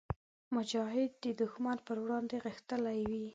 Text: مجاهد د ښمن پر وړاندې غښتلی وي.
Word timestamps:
مجاهد 0.55 1.11
د 1.39 1.41
ښمن 1.51 1.77
پر 1.87 1.97
وړاندې 2.03 2.35
غښتلی 2.45 2.99
وي. 3.11 3.25